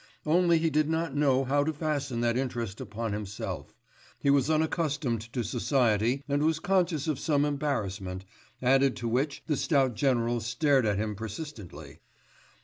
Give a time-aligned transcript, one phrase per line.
[0.25, 3.75] Only he did not know how to fasten that interest upon himself;
[4.17, 8.25] he was unaccustomed to society and was conscious of some embarrassment,
[8.63, 11.99] added to which the stout general stared at him persistently.